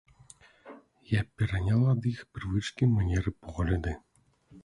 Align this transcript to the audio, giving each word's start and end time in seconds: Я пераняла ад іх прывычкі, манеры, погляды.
Я 1.09 1.21
пераняла 1.41 1.87
ад 1.95 2.07
іх 2.13 2.23
прывычкі, 2.37 2.83
манеры, 2.97 3.35
погляды. 3.47 3.93